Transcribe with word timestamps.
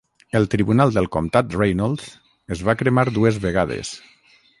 El 0.37 0.45
tribunal 0.51 0.93
del 0.95 1.09
comtat 1.15 1.53
Reynolds 1.59 2.07
es 2.57 2.63
va 2.71 2.75
cremar 2.81 3.05
dues 3.19 3.39
vegades. 3.45 3.93